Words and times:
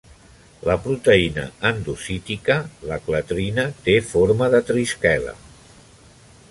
La 0.67 0.75
proteïna 0.85 1.43
endocítica, 1.71 2.57
la 2.91 2.99
clatrina, 3.09 3.67
té 3.89 3.97
forma 4.15 4.51
de 4.57 4.65
trisquela. 4.71 5.37